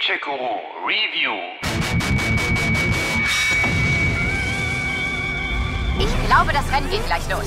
[0.00, 1.36] Gadget-Guru Review.
[5.98, 7.44] Ich glaube, das Rennen geht gleich los.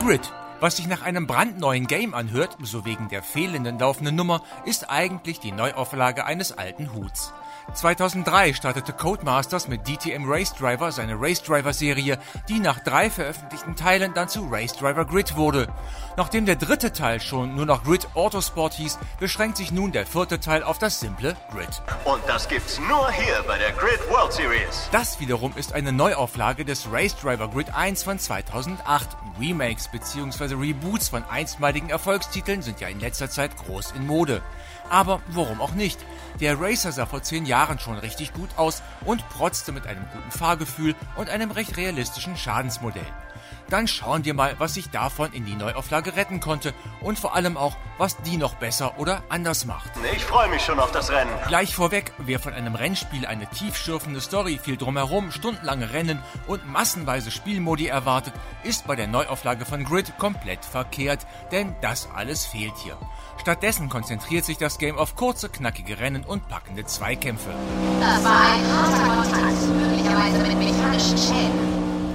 [0.00, 4.90] Grid, was sich nach einem brandneuen Game anhört, so wegen der fehlenden laufenden Nummer, ist
[4.90, 7.34] eigentlich die Neuauflage eines alten Huts.
[7.72, 12.18] 2003 startete Codemasters mit DTM Race Driver seine Race Driver Serie,
[12.48, 15.68] die nach drei veröffentlichten Teilen dann zu Race Driver Grid wurde.
[16.16, 20.38] Nachdem der dritte Teil schon nur noch Grid Autosport hieß, beschränkt sich nun der vierte
[20.40, 21.82] Teil auf das simple Grid.
[22.04, 24.88] Und das gibt's nur hier bei der Grid World Series.
[24.92, 29.08] Das wiederum ist eine Neuauflage des Race Driver Grid 1 von 2008.
[29.40, 30.54] Remakes bzw.
[30.54, 34.42] Reboots von einstmaligen Erfolgstiteln sind ja in letzter Zeit groß in Mode.
[34.90, 35.98] Aber warum auch nicht?
[36.40, 40.30] Der Racer sah vor zehn Jahren schon richtig gut aus und protzte mit einem guten
[40.30, 43.06] Fahrgefühl und einem recht realistischen Schadensmodell.
[43.68, 47.56] Dann schauen wir mal, was sich davon in die Neuauflage retten konnte und vor allem
[47.56, 49.90] auch, was die noch besser oder anders macht.
[50.14, 51.30] Ich freue mich schon auf das Rennen.
[51.48, 57.30] Gleich vorweg, wer von einem Rennspiel eine tiefschürfende Story, viel drumherum, stundenlange Rennen und massenweise
[57.30, 62.96] Spielmodi erwartet, ist bei der Neuauflage von Grid komplett verkehrt, denn das alles fehlt hier.
[63.40, 67.50] Stattdessen konzentriert sich das Game auf kurze, knackige Rennen und packende Zweikämpfe.
[68.00, 69.03] Das war ein harter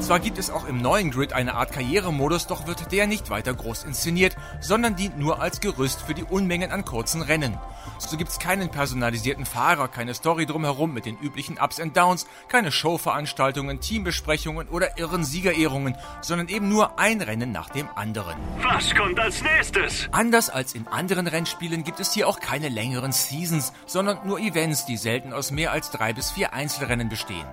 [0.09, 3.53] Zwar gibt es auch im neuen Grid eine Art Karrieremodus, doch wird der nicht weiter
[3.53, 7.59] groß inszeniert, sondern dient nur als Gerüst für die Unmengen an kurzen Rennen.
[7.99, 12.71] So gibt's keinen personalisierten Fahrer, keine Story drumherum mit den üblichen Ups and Downs, keine
[12.71, 18.35] Showveranstaltungen, Teambesprechungen oder irren Siegerehrungen, sondern eben nur ein Rennen nach dem anderen.
[18.63, 20.07] Was kommt als nächstes?
[20.11, 24.87] Anders als in anderen Rennspielen gibt es hier auch keine längeren Seasons, sondern nur Events,
[24.87, 27.45] die selten aus mehr als drei bis vier Einzelrennen bestehen.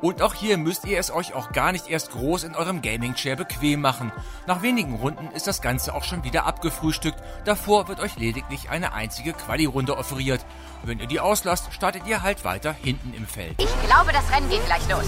[0.00, 3.36] Und auch hier müsst ihr es euch auch gar nicht erst groß in eurem Gaming-Chair
[3.36, 4.12] bequem machen.
[4.46, 7.18] Nach wenigen Runden ist das Ganze auch schon wieder abgefrühstückt.
[7.46, 10.44] Davor wird euch lediglich eine einzige Quali-Runde offeriert.
[10.82, 13.54] Wenn ihr die auslasst, startet ihr halt weiter hinten im Feld.
[13.56, 15.06] Ich glaube, das Rennen geht gleich los.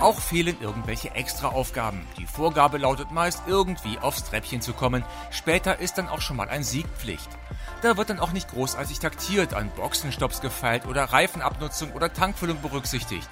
[0.00, 2.06] Auch fehlen irgendwelche Extraaufgaben.
[2.18, 5.04] Die Vorgabe lautet meist, irgendwie aufs Treppchen zu kommen.
[5.30, 7.28] Später ist dann auch schon mal ein Sieg Pflicht.
[7.82, 13.28] Da wird dann auch nicht großartig taktiert, an Boxenstopps gefeilt oder Reifenabnutzung oder Tankfüllung berücksichtigt.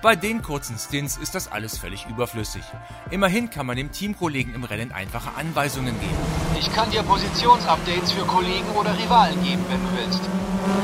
[0.00, 2.62] Bei den kurzen Stints ist das alles völlig überflüssig.
[3.10, 6.16] Immerhin kann man dem Teamkollegen im Rennen einfache Anweisungen geben.
[6.56, 10.20] Ich kann dir Positionsupdates für Kollegen oder Rivalen geben, wenn du willst.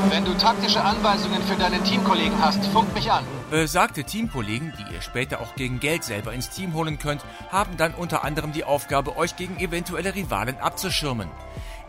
[0.09, 3.23] Wenn du taktische Anweisungen für deinen Teamkollegen hast, funk mich an.
[3.49, 7.95] Besagte Teamkollegen, die ihr später auch gegen Geld selber ins Team holen könnt, haben dann
[7.95, 11.29] unter anderem die Aufgabe, euch gegen eventuelle Rivalen abzuschirmen.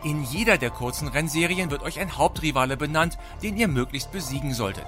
[0.03, 4.87] In jeder der kurzen Rennserien wird euch ein Hauptrivale benannt, den ihr möglichst besiegen solltet.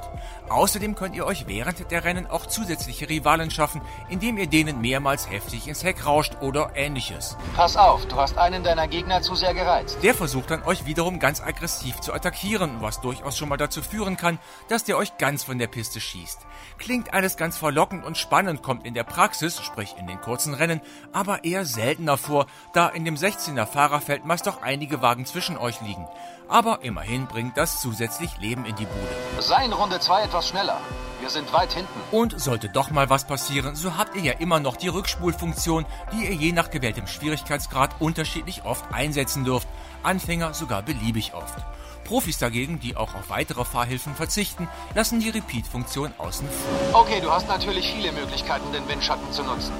[0.50, 5.29] Außerdem könnt ihr euch während der Rennen auch zusätzliche Rivalen schaffen, indem ihr denen mehrmals
[5.29, 7.38] heftig ins Heck rauscht oder ähnliches.
[7.56, 10.00] Pass auf, du hast einen deiner Gegner zu sehr gereizt.
[10.02, 14.18] Der versucht dann euch wiederum ganz aggressiv zu attackieren, was durchaus schon mal dazu führen
[14.18, 16.40] kann, dass der euch ganz von der Piste schießt.
[16.79, 20.81] Klingt alles ganz verlockend und spannend, kommt in der Praxis, sprich in den kurzen Rennen,
[21.12, 25.80] aber eher seltener vor, da in dem 16er Fahrerfeld meist doch einige Wagen zwischen euch
[25.81, 26.08] liegen.
[26.50, 29.41] Aber immerhin bringt das zusätzlich Leben in die Bude.
[29.41, 30.80] Sei in Runde 2 etwas schneller.
[31.19, 32.02] Wir sind weit hinten.
[32.12, 36.25] Und sollte doch mal was passieren, so habt ihr ja immer noch die Rückspulfunktion, die
[36.25, 39.68] ihr je nach gewähltem Schwierigkeitsgrad unterschiedlich oft einsetzen dürft.
[40.03, 41.56] Anfänger sogar beliebig oft.
[42.03, 47.02] Profis dagegen, die auch auf weitere Fahrhilfen verzichten, lassen die Repeat-Funktion außen vor.
[47.02, 49.72] Okay, du hast natürlich viele Möglichkeiten, den Windschatten zu nutzen.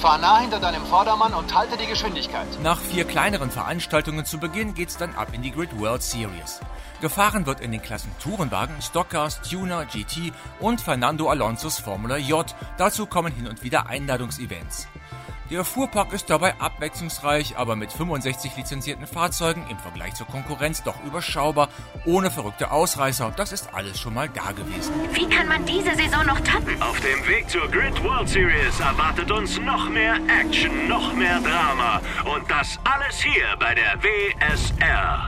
[0.00, 2.46] Fahr nah hinter deinem Vordermann und halte die Geschwindigkeit.
[2.62, 6.60] Nach vier kleineren Veranstaltungen zu Beginn geht's dann ab in die Grid World Series.
[7.00, 12.46] Gefahren wird in den Klassen Tourenwagen, Stockcars, Tuner, GT und Fernando Alonsos Formula J.
[12.78, 14.88] Dazu kommen hin und wieder Einladungsevents.
[15.50, 21.04] Der Fuhrpark ist dabei abwechslungsreich, aber mit 65 lizenzierten Fahrzeugen im Vergleich zur Konkurrenz doch
[21.04, 21.68] überschaubar,
[22.06, 23.32] ohne verrückte Ausreißer.
[23.36, 24.94] Das ist alles schon mal da gewesen.
[25.12, 26.80] Wie kann man diese Saison noch toppen?
[26.80, 32.00] Auf dem Weg zur Grid World Series erwartet uns noch mehr Action, noch mehr Drama.
[32.24, 35.23] Und das alles hier bei der WSR.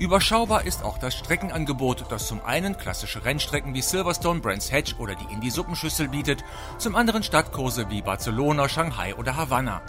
[0.00, 5.14] Überschaubar ist auch das Streckenangebot, das zum einen klassische Rennstrecken wie Silverstone, Brands Hatch oder
[5.14, 6.42] die Indie Suppenschüssel bietet,
[6.78, 9.82] zum anderen Stadtkurse wie Barcelona, Shanghai oder Havanna.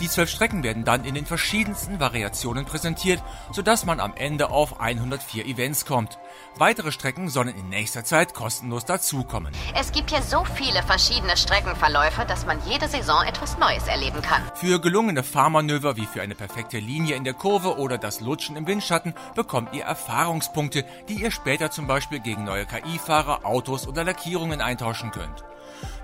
[0.00, 3.22] Die zwölf Strecken werden dann in den verschiedensten Variationen präsentiert,
[3.52, 6.18] sodass man am Ende auf 104 Events kommt.
[6.56, 9.52] Weitere Strecken sollen in nächster Zeit kostenlos dazukommen.
[9.74, 14.42] Es gibt hier so viele verschiedene Streckenverläufe, dass man jede Saison etwas Neues erleben kann.
[14.54, 18.66] Für gelungene Fahrmanöver wie für eine perfekte Linie in der Kurve oder das Lutschen im
[18.66, 24.60] Windschatten bekommt ihr Erfahrungspunkte, die ihr später zum Beispiel gegen neue KI-Fahrer, Autos oder Lackierungen
[24.60, 25.44] eintauschen könnt.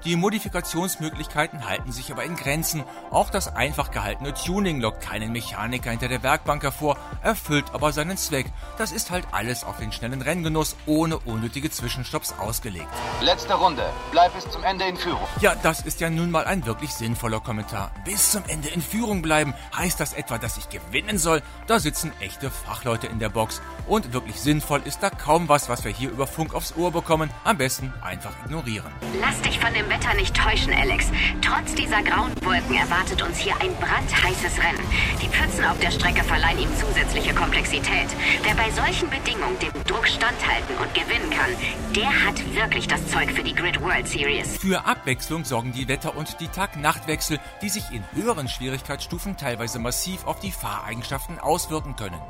[0.04, 2.84] Die Modifikationsmöglichkeiten halten sich aber in Grenzen.
[3.10, 8.16] Auch das einfach gehaltene Tuning lockt keinen Mechaniker hinter der Werkbank hervor, erfüllt aber seinen
[8.16, 8.46] Zweck.
[8.76, 12.88] Das ist halt alles auf den schnellen den Renngenuss ohne unnötige Zwischenstopps ausgelegt.
[13.20, 13.82] Letzte Runde.
[14.10, 15.26] Bleib bis zum Ende in Führung.
[15.40, 17.92] Ja, das ist ja nun mal ein wirklich sinnvoller Kommentar.
[18.04, 19.54] Bis zum Ende in Führung bleiben.
[19.76, 21.42] Heißt das etwa, dass ich gewinnen soll?
[21.66, 23.60] Da sitzen echte Fachleute in der Box.
[23.86, 27.30] Und wirklich sinnvoll ist da kaum was, was wir hier über Funk aufs Ohr bekommen.
[27.44, 28.92] Am besten einfach ignorieren.
[29.20, 31.10] Lass dich von dem Wetter nicht täuschen, Alex.
[31.40, 34.84] Trotz dieser grauen Wolken erwartet uns hier ein brandheißes Rennen.
[35.22, 38.08] Die Pfützen auf der Strecke verleihen ihm zusätzliche Komplexität.
[38.42, 41.50] Wer bei solchen Bedingungen dem Druck standhalten und gewinnen kann,
[41.94, 44.58] der hat wirklich das Zeug für die Grid World Series.
[44.58, 50.26] Für Abwechslung sorgen die Wetter- und die Tag-Nacht-Wechsel, die sich in höheren Schwierigkeitsstufen teilweise massiv
[50.26, 52.20] auf die Fahreigenschaften auswirken können.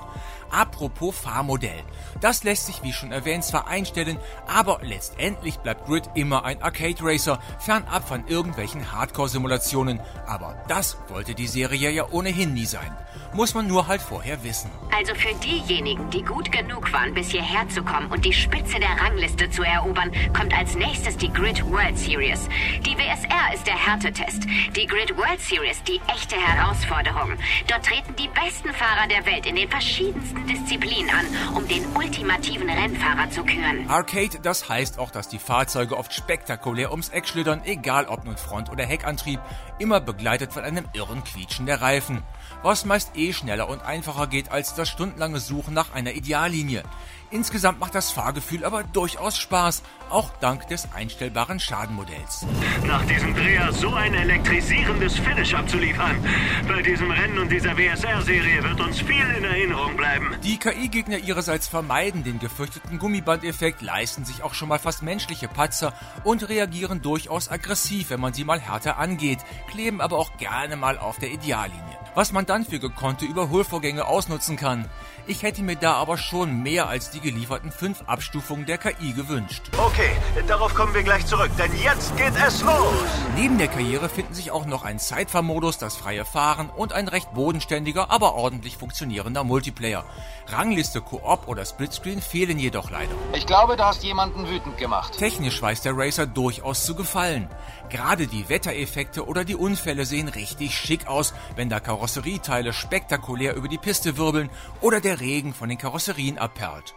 [0.50, 1.82] Apropos Fahrmodell.
[2.20, 6.96] Das lässt sich wie schon erwähnt zwar einstellen, aber letztendlich bleibt Grid immer ein Arcade
[7.00, 10.00] Racer, fernab von irgendwelchen Hardcore-Simulationen.
[10.26, 12.96] Aber das wollte die Serie ja ohnehin nie sein.
[13.34, 14.70] Muss man nur halt vorher wissen.
[14.96, 19.00] Also für diejenigen, die gut genug waren, bis hierher zu kommen und die Spitze der
[19.00, 22.48] Rangliste zu erobern, kommt als nächstes die Grid World Series.
[22.84, 24.44] Die WSR ist der Härtetest.
[24.76, 27.32] Die Grid World Series die echte Herausforderung.
[27.68, 32.68] Dort treten die besten Fahrer der Welt in den verschiedensten Disziplinen an, um den ultimativen
[32.68, 33.88] Rennfahrer zu küren.
[33.88, 38.36] Arcade, das heißt auch, dass die Fahrzeuge oft spektakulär ums Eck schlittern, egal ob nun
[38.36, 39.40] Front- oder Heckantrieb,
[39.78, 42.22] immer begleitet von einem irren Quietschen der Reifen.
[42.62, 46.82] Was meist eh schneller und einfacher geht als das stundenlange Suchen nach einer Ideallinie.
[47.30, 52.46] Insgesamt macht das Fahrgefühl aber durchaus Spaß, auch dank des einstellbaren Schadenmodells.
[52.86, 56.24] Nach diesem Dreher so ein elektrisierendes Finish abzuliefern.
[56.66, 60.36] Bei diesem Rennen und dieser WSR-Serie wird uns viel in Erinnerung bleiben.
[60.42, 65.92] Die KI-Gegner ihrerseits vermeiden den gefürchteten Gummibandeffekt, leisten sich auch schon mal fast menschliche Patzer
[66.24, 69.40] und reagieren durchaus aggressiv, wenn man sie mal härter angeht,
[69.70, 71.82] kleben aber auch gerne mal auf der Ideallinie.
[72.14, 74.86] Was man dann für gekonnte Überholvorgänge ausnutzen kann.
[75.30, 79.60] Ich hätte mir da aber schon mehr als die gelieferten fünf Abstufungen der KI gewünscht.
[79.76, 80.08] Okay,
[80.46, 82.94] darauf kommen wir gleich zurück, denn jetzt geht es los.
[83.36, 87.34] Neben der Karriere finden sich auch noch ein Zeitfahrmodus, das freie Fahren und ein recht
[87.34, 90.06] bodenständiger, aber ordentlich funktionierender Multiplayer.
[90.46, 93.12] Rangliste, Koop oder Splitscreen fehlen jedoch leider.
[93.34, 95.18] Ich glaube, du hast jemanden wütend gemacht.
[95.18, 97.48] Technisch weiß der Racer durchaus zu gefallen.
[97.90, 103.68] Gerade die Wettereffekte oder die Unfälle sehen richtig schick aus, wenn da Karosserieteile spektakulär über
[103.68, 104.48] die Piste wirbeln
[104.80, 106.94] oder der Regen von den Karosserien abperlt.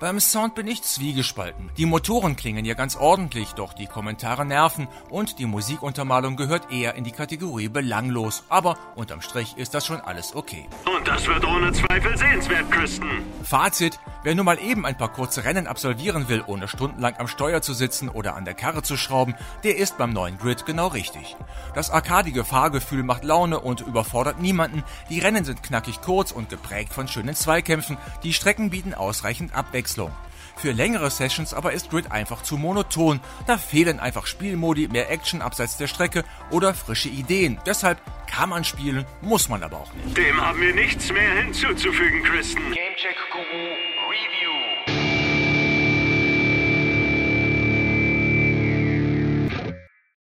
[0.00, 1.70] Beim Sound bin ich zwiegespalten.
[1.76, 6.96] Die Motoren klingen ja ganz ordentlich, doch die Kommentare nerven und die Musikuntermalung gehört eher
[6.96, 8.42] in die Kategorie belanglos.
[8.48, 10.66] Aber unterm Strich ist das schon alles okay.
[10.84, 13.08] Und das wird ohne Zweifel sehenswert, Kristen.
[13.44, 17.62] Fazit, wer nur mal eben ein paar kurze Rennen absolvieren will, ohne stundenlang am Steuer
[17.62, 21.36] zu sitzen oder an der Karre zu schrauben, der ist beim neuen Grid genau richtig.
[21.74, 24.82] Das arkadige Fahrgefühl macht Laune und überfordert niemanden.
[25.08, 27.96] Die Rennen sind knackig kurz und geprägt von schönen Zweikämpfen.
[28.24, 30.12] Die Strecken bieten ausreichend Abwechslung.
[30.56, 33.20] Für längere Sessions aber ist Grid einfach zu monoton.
[33.46, 37.58] Da fehlen einfach Spielmodi, mehr Action abseits der Strecke oder frische Ideen.
[37.66, 40.16] Deshalb kann man spielen, muss man aber auch nicht.
[40.16, 42.62] Dem haben wir nichts mehr hinzuzufügen, Kristen.
[42.62, 43.64] Gamecheck Guru
[44.08, 44.53] Review.